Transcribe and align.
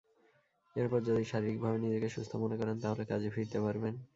এরপর 0.75 0.99
যদি 1.07 1.23
শারীরিকভাবে 1.25 1.77
নিজেকে 1.79 2.07
সুস্থ 2.09 2.31
মনে 2.43 2.55
করেন, 2.59 2.75
তাহলে 2.83 3.03
কাজে 3.11 3.29
ফিরতে 3.35 3.57
পারবেন। 3.65 3.93